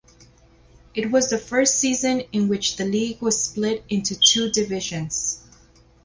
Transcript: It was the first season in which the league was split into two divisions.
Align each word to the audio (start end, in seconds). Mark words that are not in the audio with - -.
It 0.95 1.11
was 1.11 1.29
the 1.29 1.37
first 1.37 1.75
season 1.77 2.21
in 2.31 2.47
which 2.47 2.75
the 2.75 2.85
league 2.85 3.21
was 3.21 3.39
split 3.43 3.83
into 3.87 4.15
two 4.15 4.49
divisions. 4.49 5.43